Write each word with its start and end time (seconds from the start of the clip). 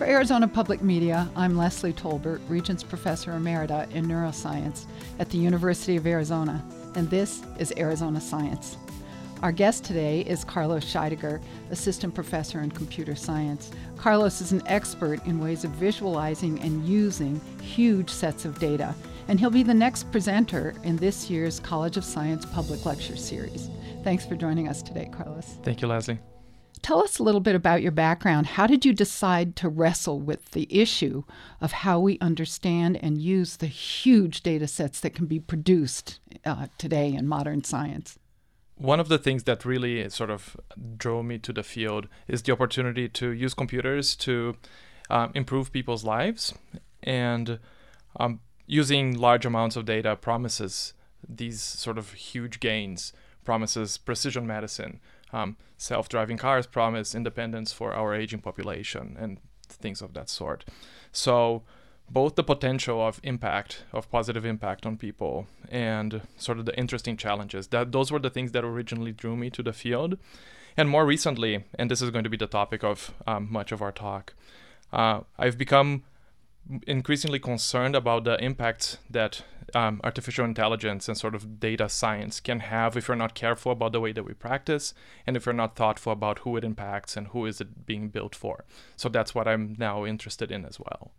For 0.00 0.06
Arizona 0.06 0.48
Public 0.48 0.80
Media, 0.80 1.30
I'm 1.36 1.58
Leslie 1.58 1.92
Tolbert, 1.92 2.40
Regents 2.48 2.82
Professor 2.82 3.32
Emerita 3.32 3.86
in 3.92 4.06
Neuroscience 4.06 4.86
at 5.18 5.28
the 5.28 5.36
University 5.36 5.94
of 5.94 6.06
Arizona, 6.06 6.64
and 6.94 7.10
this 7.10 7.42
is 7.58 7.74
Arizona 7.76 8.18
Science. 8.18 8.78
Our 9.42 9.52
guest 9.52 9.84
today 9.84 10.22
is 10.22 10.42
Carlos 10.42 10.90
Scheidegger, 10.90 11.42
Assistant 11.68 12.14
Professor 12.14 12.60
in 12.60 12.70
Computer 12.70 13.14
Science. 13.14 13.72
Carlos 13.98 14.40
is 14.40 14.52
an 14.52 14.62
expert 14.64 15.22
in 15.26 15.38
ways 15.38 15.64
of 15.64 15.70
visualizing 15.72 16.58
and 16.60 16.88
using 16.88 17.38
huge 17.60 18.08
sets 18.08 18.46
of 18.46 18.58
data, 18.58 18.94
and 19.28 19.38
he'll 19.38 19.50
be 19.50 19.62
the 19.62 19.74
next 19.74 20.10
presenter 20.10 20.72
in 20.82 20.96
this 20.96 21.28
year's 21.28 21.60
College 21.60 21.98
of 21.98 22.06
Science 22.06 22.46
Public 22.46 22.86
Lecture 22.86 23.18
Series. 23.18 23.68
Thanks 24.02 24.24
for 24.24 24.34
joining 24.34 24.66
us 24.66 24.80
today, 24.80 25.10
Carlos. 25.12 25.58
Thank 25.62 25.82
you, 25.82 25.88
Leslie. 25.88 26.20
Tell 26.90 27.04
us 27.04 27.20
a 27.20 27.22
little 27.22 27.40
bit 27.40 27.54
about 27.54 27.82
your 27.82 27.92
background. 27.92 28.48
How 28.48 28.66
did 28.66 28.84
you 28.84 28.92
decide 28.92 29.54
to 29.54 29.68
wrestle 29.68 30.18
with 30.18 30.50
the 30.50 30.66
issue 30.76 31.22
of 31.60 31.70
how 31.70 32.00
we 32.00 32.18
understand 32.18 32.98
and 33.00 33.22
use 33.22 33.58
the 33.58 33.68
huge 33.68 34.42
data 34.42 34.66
sets 34.66 34.98
that 34.98 35.14
can 35.14 35.26
be 35.26 35.38
produced 35.38 36.18
uh, 36.44 36.66
today 36.78 37.14
in 37.14 37.28
modern 37.28 37.62
science? 37.62 38.18
one 38.74 38.98
of 38.98 39.06
the 39.06 39.18
things 39.18 39.44
that 39.44 39.64
really 39.64 40.08
sort 40.08 40.30
of 40.30 40.56
drove 40.96 41.24
me 41.26 41.38
to 41.38 41.52
the 41.52 41.62
field 41.62 42.08
is 42.26 42.42
the 42.42 42.50
opportunity 42.50 43.08
to 43.08 43.30
use 43.30 43.54
computers 43.54 44.16
to 44.16 44.56
um, 45.10 45.30
improve 45.34 45.70
people's 45.70 46.02
lives 46.02 46.54
and 47.04 47.60
um, 48.18 48.40
using 48.66 49.16
large 49.16 49.46
amounts 49.46 49.76
of 49.76 49.84
data 49.84 50.16
promises 50.16 50.94
these 51.28 51.60
sort 51.60 51.98
of 51.98 52.14
huge 52.14 52.58
gains 52.58 53.12
promises 53.44 53.96
precision 53.96 54.44
medicine 54.44 54.98
um, 55.32 55.56
self-driving 55.76 56.36
cars 56.36 56.66
promise 56.66 57.14
independence 57.14 57.72
for 57.72 57.92
our 57.92 58.14
aging 58.14 58.40
population 58.40 59.16
and 59.18 59.38
things 59.68 60.02
of 60.02 60.14
that 60.14 60.28
sort. 60.28 60.64
So 61.12 61.62
both 62.10 62.34
the 62.34 62.42
potential 62.42 63.00
of 63.06 63.20
impact 63.22 63.84
of 63.92 64.10
positive 64.10 64.44
impact 64.44 64.84
on 64.84 64.96
people 64.96 65.46
and 65.68 66.22
sort 66.36 66.58
of 66.58 66.64
the 66.64 66.76
interesting 66.76 67.16
challenges 67.16 67.68
that 67.68 67.92
those 67.92 68.10
were 68.10 68.18
the 68.18 68.30
things 68.30 68.52
that 68.52 68.64
originally 68.64 69.12
drew 69.12 69.36
me 69.36 69.48
to 69.50 69.62
the 69.62 69.72
field. 69.72 70.18
And 70.76 70.88
more 70.88 71.06
recently 71.06 71.64
and 71.78 71.90
this 71.90 72.02
is 72.02 72.10
going 72.10 72.24
to 72.24 72.30
be 72.30 72.36
the 72.36 72.46
topic 72.46 72.82
of 72.82 73.12
um, 73.26 73.48
much 73.50 73.70
of 73.72 73.82
our 73.82 73.92
talk 73.92 74.34
uh, 74.92 75.20
i've 75.38 75.58
become 75.58 76.04
increasingly 76.86 77.38
concerned 77.38 77.96
about 77.96 78.24
the 78.24 78.42
impacts 78.42 78.98
that 79.08 79.42
um, 79.74 80.00
artificial 80.04 80.44
intelligence 80.44 81.08
and 81.08 81.16
sort 81.16 81.34
of 81.34 81.60
data 81.60 81.88
science 81.88 82.40
can 82.40 82.60
have 82.60 82.96
if 82.96 83.08
we're 83.08 83.14
not 83.14 83.34
careful 83.34 83.72
about 83.72 83.92
the 83.92 84.00
way 84.00 84.12
that 84.12 84.24
we 84.24 84.34
practice 84.34 84.94
and 85.26 85.36
if 85.36 85.46
we're 85.46 85.52
not 85.52 85.76
thoughtful 85.76 86.12
about 86.12 86.40
who 86.40 86.56
it 86.56 86.64
impacts 86.64 87.16
and 87.16 87.28
who 87.28 87.46
is 87.46 87.60
it 87.60 87.86
being 87.86 88.08
built 88.08 88.34
for. 88.34 88.64
So 88.96 89.08
that's 89.08 89.34
what 89.34 89.48
i'm 89.48 89.74
now 89.78 90.04
interested 90.04 90.50
in 90.50 90.64
as 90.64 90.78
well. 90.78 91.12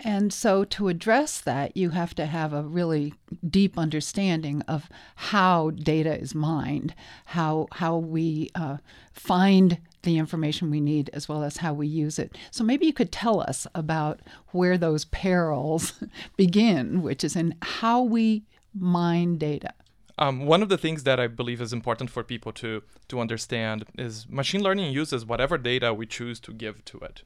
And 0.00 0.32
so, 0.32 0.62
to 0.62 0.86
address 0.86 1.40
that, 1.40 1.76
you 1.76 1.90
have 1.90 2.14
to 2.14 2.26
have 2.26 2.52
a 2.52 2.62
really 2.62 3.14
deep 3.48 3.76
understanding 3.76 4.62
of 4.68 4.88
how 5.16 5.70
data 5.70 6.16
is 6.16 6.36
mined, 6.36 6.94
how 7.26 7.66
how 7.72 7.96
we 7.96 8.48
uh, 8.54 8.76
find 9.12 9.78
the 10.02 10.18
information 10.18 10.70
we 10.70 10.80
need, 10.80 11.10
as 11.12 11.28
well 11.28 11.42
as 11.42 11.58
how 11.58 11.72
we 11.72 11.86
use 11.86 12.18
it. 12.18 12.36
So, 12.50 12.64
maybe 12.64 12.86
you 12.86 12.92
could 12.92 13.12
tell 13.12 13.40
us 13.40 13.66
about 13.74 14.20
where 14.48 14.78
those 14.78 15.04
perils 15.06 15.92
begin, 16.36 17.02
which 17.02 17.24
is 17.24 17.36
in 17.36 17.54
how 17.62 18.02
we 18.02 18.44
mine 18.74 19.38
data. 19.38 19.72
Um, 20.20 20.46
one 20.46 20.62
of 20.62 20.68
the 20.68 20.78
things 20.78 21.04
that 21.04 21.20
I 21.20 21.28
believe 21.28 21.60
is 21.60 21.72
important 21.72 22.10
for 22.10 22.24
people 22.24 22.52
to 22.54 22.82
to 23.08 23.20
understand 23.20 23.84
is 23.96 24.28
machine 24.28 24.62
learning 24.62 24.92
uses 24.92 25.24
whatever 25.24 25.56
data 25.56 25.94
we 25.94 26.06
choose 26.06 26.40
to 26.40 26.52
give 26.52 26.84
to 26.86 26.98
it 26.98 27.22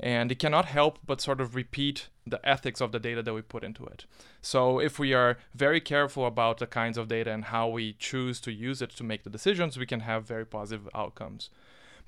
and 0.00 0.32
it 0.32 0.38
cannot 0.38 0.66
help 0.66 0.98
but 1.06 1.20
sort 1.20 1.40
of 1.40 1.54
repeat 1.54 2.08
the 2.26 2.40
ethics 2.48 2.80
of 2.80 2.92
the 2.92 2.98
data 2.98 3.22
that 3.22 3.34
we 3.34 3.42
put 3.42 3.62
into 3.62 3.84
it. 3.86 4.06
So 4.42 4.78
if 4.78 4.98
we 4.98 5.14
are 5.14 5.38
very 5.54 5.80
careful 5.80 6.26
about 6.26 6.58
the 6.58 6.66
kinds 6.66 6.98
of 6.98 7.08
data 7.08 7.30
and 7.30 7.46
how 7.46 7.68
we 7.68 7.92
choose 7.94 8.40
to 8.40 8.52
use 8.52 8.82
it 8.82 8.90
to 8.90 9.04
make 9.04 9.22
the 9.22 9.30
decisions, 9.30 9.78
we 9.78 9.86
can 9.86 10.00
have 10.00 10.26
very 10.26 10.44
positive 10.44 10.88
outcomes. 10.94 11.50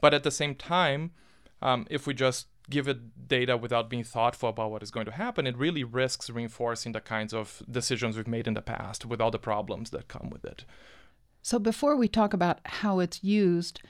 But 0.00 0.14
at 0.14 0.22
the 0.22 0.30
same 0.30 0.54
time, 0.54 1.12
um, 1.62 1.86
if 1.90 2.06
we 2.06 2.14
just 2.14 2.46
give 2.68 2.88
it 2.88 3.28
data 3.28 3.56
without 3.56 3.88
being 3.88 4.04
thoughtful 4.04 4.48
about 4.48 4.70
what 4.70 4.82
is 4.82 4.90
going 4.90 5.06
to 5.06 5.12
happen, 5.12 5.46
it 5.46 5.56
really 5.56 5.84
risks 5.84 6.28
reinforcing 6.28 6.92
the 6.92 7.00
kinds 7.00 7.32
of 7.32 7.62
decisions 7.70 8.16
we've 8.16 8.26
made 8.26 8.46
in 8.46 8.54
the 8.54 8.62
past 8.62 9.06
with 9.06 9.20
all 9.20 9.30
the 9.30 9.38
problems 9.38 9.90
that 9.90 10.08
come 10.08 10.30
with 10.30 10.44
it. 10.44 10.64
So 11.42 11.58
before 11.58 11.96
we 11.96 12.08
talk 12.08 12.34
about 12.34 12.58
how 12.64 12.98
it's 12.98 13.22
used, 13.22 13.80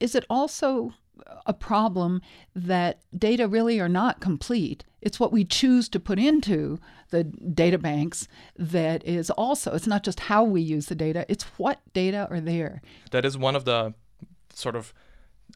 is 0.00 0.14
it 0.14 0.24
also 0.28 0.92
a 1.46 1.54
problem 1.54 2.20
that 2.54 3.00
data 3.16 3.48
really 3.48 3.80
are 3.80 3.88
not 3.88 4.20
complete. 4.20 4.84
It's 5.00 5.20
what 5.20 5.32
we 5.32 5.44
choose 5.44 5.88
to 5.90 6.00
put 6.00 6.18
into 6.18 6.78
the 7.10 7.24
data 7.24 7.78
banks 7.78 8.28
that 8.56 9.04
is 9.04 9.30
also, 9.30 9.72
it's 9.74 9.86
not 9.86 10.02
just 10.02 10.20
how 10.20 10.44
we 10.44 10.60
use 10.60 10.86
the 10.86 10.94
data, 10.94 11.24
it's 11.28 11.44
what 11.58 11.80
data 11.94 12.26
are 12.30 12.40
there. 12.40 12.82
That 13.12 13.24
is 13.24 13.38
one 13.38 13.56
of 13.56 13.64
the 13.64 13.94
sort 14.52 14.76
of, 14.76 14.92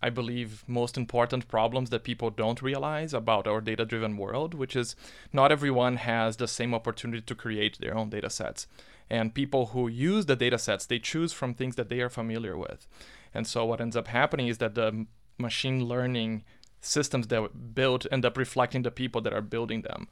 I 0.02 0.10
believe, 0.10 0.64
most 0.66 0.96
important 0.96 1.48
problems 1.48 1.90
that 1.90 2.04
people 2.04 2.30
don't 2.30 2.62
realize 2.62 3.12
about 3.12 3.46
our 3.46 3.60
data 3.60 3.84
driven 3.84 4.16
world, 4.16 4.54
which 4.54 4.74
is 4.74 4.96
not 5.32 5.52
everyone 5.52 5.96
has 5.96 6.36
the 6.36 6.48
same 6.48 6.74
opportunity 6.74 7.22
to 7.22 7.34
create 7.34 7.78
their 7.78 7.96
own 7.96 8.08
data 8.08 8.30
sets. 8.30 8.66
And 9.10 9.34
people 9.34 9.66
who 9.66 9.88
use 9.88 10.26
the 10.26 10.36
data 10.36 10.58
sets, 10.58 10.86
they 10.86 10.98
choose 10.98 11.32
from 11.32 11.52
things 11.52 11.76
that 11.76 11.88
they 11.88 12.00
are 12.00 12.08
familiar 12.08 12.56
with. 12.56 12.86
And 13.34 13.46
so 13.46 13.64
what 13.64 13.80
ends 13.80 13.96
up 13.96 14.08
happening 14.08 14.48
is 14.48 14.58
that 14.58 14.74
the 14.74 15.06
machine 15.36 15.84
learning 15.84 16.44
systems 16.80 17.26
that 17.26 17.74
built 17.74 18.06
end 18.10 18.24
up 18.24 18.38
reflecting 18.38 18.82
the 18.82 18.90
people 18.90 19.20
that 19.20 19.34
are 19.34 19.42
building 19.42 19.82
them. 19.82 20.08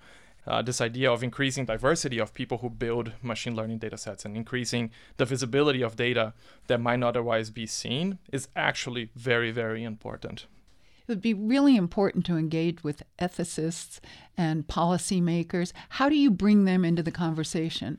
Uh, 0.49 0.63
this 0.63 0.81
idea 0.81 1.13
of 1.13 1.23
increasing 1.23 1.67
diversity 1.67 2.19
of 2.19 2.33
people 2.33 2.59
who 2.59 2.71
build 2.71 3.13
machine 3.23 3.55
learning 3.55 3.77
data 3.77 3.99
sets 3.99 4.25
and 4.25 4.35
increasing 4.35 4.91
the 5.19 5.27
visibility 5.27 5.83
of 5.83 5.95
data 5.95 6.33
that 6.69 6.81
might 6.81 6.99
not 6.99 7.09
otherwise 7.09 7.51
be 7.51 7.67
seen 7.67 8.19
is 8.33 8.49
actually 8.57 9.11
very, 9.15 9.51
very 9.51 9.85
important. 9.85 10.47
It 11.07 11.13
would 11.13 11.21
be 11.21 11.35
really 11.35 11.77
important 11.77 12.25
to 12.27 12.37
engage 12.37 12.83
with 12.83 13.03
ethicists 13.19 14.01
and 14.39 14.67
policymakers. 14.67 15.73
How 15.91 16.09
do 16.09 16.17
you 16.17 16.31
bring 16.31 16.65
them 16.65 16.83
into 16.83 17.03
the 17.03 17.11
conversation? 17.11 17.99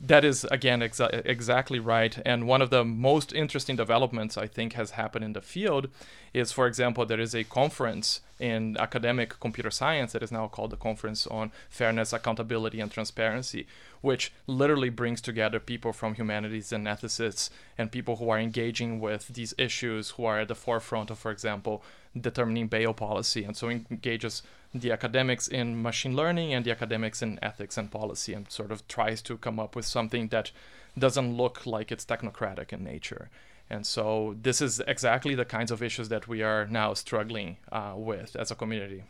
That 0.00 0.24
is 0.24 0.44
again 0.44 0.80
exa- 0.80 1.22
exactly 1.24 1.80
right. 1.80 2.16
And 2.24 2.46
one 2.46 2.62
of 2.62 2.70
the 2.70 2.84
most 2.84 3.32
interesting 3.32 3.74
developments 3.74 4.38
I 4.38 4.46
think 4.46 4.74
has 4.74 4.92
happened 4.92 5.24
in 5.24 5.32
the 5.32 5.40
field 5.40 5.88
is, 6.32 6.52
for 6.52 6.68
example, 6.68 7.04
there 7.04 7.18
is 7.18 7.34
a 7.34 7.42
conference 7.42 8.20
in 8.38 8.76
academic 8.78 9.40
computer 9.40 9.70
science 9.70 10.12
that 10.12 10.22
is 10.22 10.30
now 10.30 10.46
called 10.46 10.70
the 10.70 10.76
Conference 10.76 11.26
on 11.26 11.50
Fairness, 11.68 12.12
Accountability, 12.12 12.80
and 12.80 12.92
Transparency, 12.92 13.66
which 14.00 14.32
literally 14.46 14.90
brings 14.90 15.20
together 15.20 15.58
people 15.58 15.92
from 15.92 16.14
humanities 16.14 16.72
and 16.72 16.86
ethicists 16.86 17.50
and 17.76 17.90
people 17.90 18.16
who 18.16 18.30
are 18.30 18.38
engaging 18.38 19.00
with 19.00 19.26
these 19.28 19.54
issues, 19.58 20.10
who 20.10 20.24
are 20.24 20.40
at 20.40 20.48
the 20.48 20.54
forefront 20.54 21.10
of, 21.10 21.18
for 21.18 21.32
example, 21.32 21.82
determining 22.18 22.68
bail 22.68 22.94
policy, 22.94 23.42
and 23.42 23.56
so 23.56 23.68
engages 23.68 24.42
the 24.74 24.92
academics 24.92 25.48
in 25.48 25.80
machine 25.82 26.14
learning 26.14 26.52
and 26.52 26.64
the 26.64 26.70
academics 26.70 27.22
in 27.22 27.38
ethics 27.42 27.78
and 27.78 27.90
policy 27.90 28.34
and 28.34 28.50
sort 28.50 28.70
of 28.70 28.86
tries 28.88 29.22
to 29.22 29.36
come 29.38 29.58
up 29.58 29.74
with 29.74 29.86
something 29.86 30.28
that 30.28 30.50
doesn't 30.98 31.36
look 31.36 31.66
like 31.66 31.90
it's 31.90 32.04
technocratic 32.04 32.72
in 32.72 32.84
nature. 32.84 33.30
And 33.70 33.86
so 33.86 34.36
this 34.40 34.60
is 34.60 34.80
exactly 34.86 35.34
the 35.34 35.44
kinds 35.44 35.70
of 35.70 35.82
issues 35.82 36.08
that 36.08 36.26
we 36.26 36.42
are 36.42 36.66
now 36.66 36.94
struggling 36.94 37.58
uh, 37.70 37.92
with 37.96 38.34
as 38.36 38.50
a 38.50 38.54
community. 38.54 39.04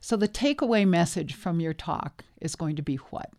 So 0.00 0.16
the 0.16 0.28
takeaway 0.28 0.86
message 0.86 1.34
from 1.34 1.60
your 1.60 1.74
talk 1.74 2.24
is 2.40 2.54
going 2.54 2.76
to 2.76 2.82
be 2.82 2.96
what? 2.96 3.30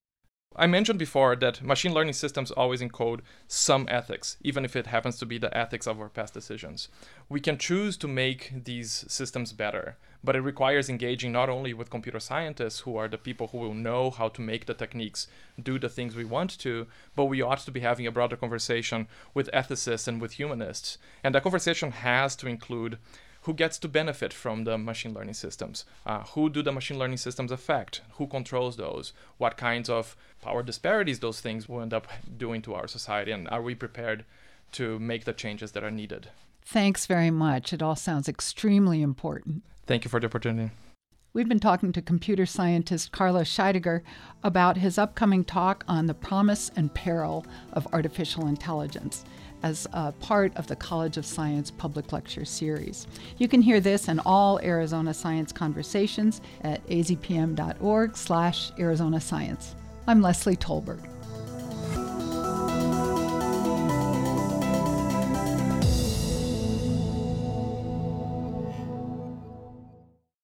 I 0.59 0.67
mentioned 0.67 0.99
before 0.99 1.37
that 1.37 1.61
machine 1.61 1.93
learning 1.93 2.15
systems 2.15 2.51
always 2.51 2.81
encode 2.81 3.21
some 3.47 3.87
ethics, 3.89 4.35
even 4.41 4.65
if 4.65 4.75
it 4.75 4.87
happens 4.87 5.17
to 5.19 5.25
be 5.25 5.37
the 5.37 5.57
ethics 5.57 5.87
of 5.87 6.01
our 6.01 6.09
past 6.09 6.33
decisions. 6.33 6.89
We 7.29 7.39
can 7.39 7.57
choose 7.57 7.95
to 7.95 8.09
make 8.09 8.65
these 8.65 9.05
systems 9.07 9.53
better, 9.53 9.95
but 10.21 10.35
it 10.35 10.41
requires 10.41 10.89
engaging 10.89 11.31
not 11.31 11.47
only 11.47 11.73
with 11.73 11.89
computer 11.89 12.19
scientists, 12.19 12.81
who 12.81 12.97
are 12.97 13.07
the 13.07 13.17
people 13.17 13.47
who 13.47 13.59
will 13.59 13.73
know 13.73 14.09
how 14.11 14.27
to 14.27 14.41
make 14.41 14.65
the 14.65 14.73
techniques 14.73 15.27
do 15.63 15.79
the 15.79 15.87
things 15.87 16.13
we 16.13 16.25
want 16.25 16.59
to, 16.59 16.87
but 17.15 17.25
we 17.25 17.41
ought 17.41 17.59
to 17.59 17.71
be 17.71 17.79
having 17.79 18.05
a 18.05 18.11
broader 18.11 18.35
conversation 18.35 19.07
with 19.33 19.49
ethicists 19.53 20.09
and 20.09 20.19
with 20.19 20.33
humanists. 20.33 20.97
And 21.23 21.33
that 21.35 21.43
conversation 21.43 21.91
has 21.91 22.35
to 22.35 22.47
include 22.47 22.97
who 23.43 23.53
gets 23.53 23.77
to 23.79 23.87
benefit 23.87 24.33
from 24.33 24.63
the 24.63 24.77
machine 24.77 25.13
learning 25.13 25.33
systems? 25.33 25.85
Uh, 26.05 26.23
who 26.33 26.49
do 26.49 26.61
the 26.61 26.71
machine 26.71 26.99
learning 26.99 27.17
systems 27.17 27.51
affect? 27.51 28.01
Who 28.13 28.27
controls 28.27 28.77
those? 28.77 29.13
What 29.37 29.57
kinds 29.57 29.89
of 29.89 30.15
power 30.41 30.63
disparities 30.63 31.19
those 31.19 31.41
things 31.41 31.69
will 31.69 31.81
end 31.81 31.93
up 31.93 32.07
doing 32.37 32.61
to 32.63 32.73
our 32.73 32.87
society? 32.87 33.31
And 33.31 33.47
are 33.49 33.61
we 33.61 33.75
prepared 33.75 34.25
to 34.73 34.99
make 34.99 35.25
the 35.25 35.33
changes 35.33 35.71
that 35.71 35.83
are 35.83 35.91
needed? 35.91 36.29
Thanks 36.63 37.05
very 37.05 37.31
much. 37.31 37.73
It 37.73 37.81
all 37.81 37.95
sounds 37.95 38.29
extremely 38.29 39.01
important. 39.01 39.63
Thank 39.87 40.05
you 40.05 40.09
for 40.09 40.19
the 40.19 40.27
opportunity. 40.27 40.71
We've 41.31 41.49
been 41.49 41.59
talking 41.59 41.91
to 41.93 42.01
computer 42.01 42.45
scientist 42.45 43.11
Carlos 43.11 43.47
Scheidegger 43.47 44.01
about 44.43 44.77
his 44.77 44.97
upcoming 44.97 45.43
talk 45.43 45.83
on 45.87 46.07
the 46.07 46.13
promise 46.13 46.71
and 46.75 46.93
peril 46.93 47.45
of 47.73 47.87
artificial 47.93 48.47
intelligence. 48.47 49.23
As 49.63 49.87
a 49.93 50.11
part 50.13 50.55
of 50.55 50.67
the 50.67 50.75
College 50.75 51.17
of 51.17 51.25
Science 51.25 51.71
public 51.71 52.11
lecture 52.11 52.45
series. 52.45 53.07
You 53.37 53.47
can 53.47 53.61
hear 53.61 53.79
this 53.79 54.07
and 54.07 54.21
all 54.25 54.59
Arizona 54.61 55.13
Science 55.13 55.51
conversations 55.51 56.41
at 56.61 56.85
azpm.org 56.87 58.17
slash 58.17 58.71
Arizona 58.79 59.19
Science. 59.19 59.75
I'm 60.07 60.21
Leslie 60.21 60.57
Tolbert. 60.57 61.18